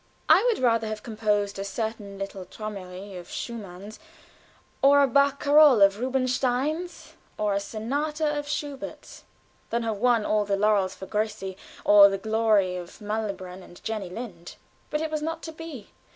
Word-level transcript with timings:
I 0.27 0.43
would 0.45 0.57
rather 0.57 0.87
have 0.87 1.03
composed 1.03 1.59
a 1.59 1.63
certain 1.63 2.17
little 2.17 2.43
"Traumerei" 2.43 3.19
of 3.19 3.29
Schumann's 3.29 3.99
or 4.81 5.03
a 5.03 5.07
"Barcarole" 5.07 5.83
of 5.83 5.99
Rubinstein's, 5.99 7.13
or 7.37 7.53
a 7.53 7.59
sonata 7.59 8.25
of 8.39 8.47
Schubert's 8.47 9.25
than 9.69 9.83
have 9.83 9.97
won 9.97 10.25
all 10.25 10.43
the 10.43 10.57
laurels 10.57 10.99
of 10.99 11.07
Grisi, 11.11 11.55
all 11.85 12.09
the 12.09 12.17
glory 12.17 12.75
of 12.77 12.99
Malibran 12.99 13.61
and 13.61 13.83
Jenny 13.83 14.09
Lind. 14.09 14.55
But 14.89 15.01
it 15.01 15.11
was 15.11 15.21
not 15.21 15.43
to 15.43 15.51
be. 15.51 15.91